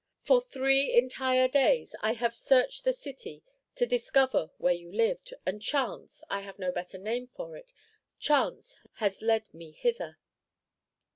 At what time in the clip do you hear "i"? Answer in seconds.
1.99-2.13, 6.27-6.41